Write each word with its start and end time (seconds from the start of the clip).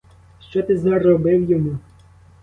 Що 0.49 0.63
ти 0.63 0.77
зробив 0.77 1.43
йому?! 1.51 1.77